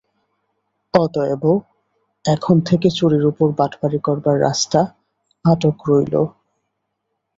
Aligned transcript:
অতএব 0.93 1.43
এখন 2.25 2.55
থেকে 2.67 2.87
চুরির 2.97 3.25
উপর 3.25 3.47
বাটপাড়ি 3.59 3.99
করবার 4.07 4.35
রাস্তা 4.41 4.79
আটক 5.45 5.77
রইল। 5.89 6.15